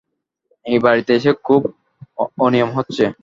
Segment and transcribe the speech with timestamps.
[0.65, 1.61] এ-বাড়িতে এসে খুব
[2.37, 3.03] অনিয়ম হচ্ছে।